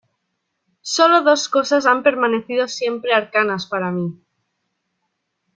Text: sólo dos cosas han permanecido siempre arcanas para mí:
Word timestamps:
sólo 0.95 1.21
dos 1.21 1.47
cosas 1.47 1.85
han 1.85 2.01
permanecido 2.01 2.67
siempre 2.67 3.13
arcanas 3.13 3.67
para 3.67 3.91
mí: 3.91 4.19